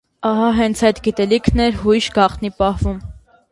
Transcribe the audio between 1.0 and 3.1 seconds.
գիտելիքն էր հույժ գաղտնի պահվում։